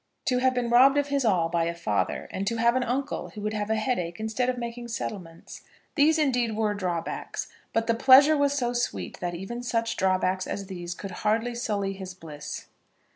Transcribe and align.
To 0.25 0.39
have 0.39 0.55
been 0.55 0.71
robbed 0.71 0.97
of 0.97 1.09
his 1.09 1.23
all 1.23 1.47
by 1.47 1.65
a 1.65 1.75
father, 1.75 2.27
and 2.31 2.47
to 2.47 2.55
have 2.57 2.75
an 2.75 2.81
uncle 2.81 3.29
who 3.29 3.41
would 3.41 3.53
have 3.53 3.69
a 3.69 3.75
headache 3.75 4.19
instead 4.19 4.49
of 4.49 4.57
making 4.57 4.87
settlements, 4.87 5.61
these 5.93 6.17
indeed 6.17 6.55
were 6.55 6.73
drawbacks; 6.73 7.49
but 7.71 7.85
the 7.85 7.93
pleasure 7.93 8.35
was 8.35 8.53
so 8.53 8.73
sweet 8.73 9.19
that 9.19 9.35
even 9.35 9.61
such 9.61 9.97
drawbacks 9.97 10.47
as 10.47 10.65
these 10.65 10.95
could 10.95 11.11
hardly 11.21 11.53
sully 11.53 11.93
his 11.93 12.15
bliss. 12.15 12.65